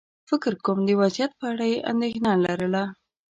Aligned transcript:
فکر 0.29 0.53
کووم 0.63 0.79
د 0.85 0.89
وضعيت 1.01 1.31
په 1.39 1.45
اړه 1.51 1.65
یې 1.71 1.83
اندېښنه 1.91 2.31
لرله. 2.45 2.83